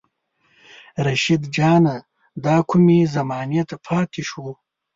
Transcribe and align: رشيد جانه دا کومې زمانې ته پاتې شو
رشيد 1.05 1.41
جانه 1.55 1.95
دا 2.45 2.55
کومې 2.69 2.99
زمانې 3.15 3.61
ته 3.69 3.75
پاتې 3.85 4.21
شو 4.29 4.45